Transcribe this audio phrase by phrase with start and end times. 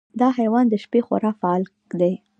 [0.19, 1.63] دا حیوان د شپې خورا فعال
[1.99, 2.13] دی.